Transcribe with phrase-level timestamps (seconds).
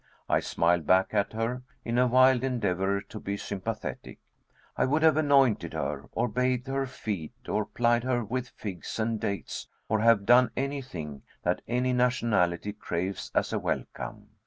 [0.27, 4.17] I smiled back at her, in a wild endeavor to be sympathetic.
[4.75, 9.19] I would have anointed her, or bathed her feet, or plied her with figs and
[9.19, 14.29] dates, or have done anything that any nationality craves as a welcome.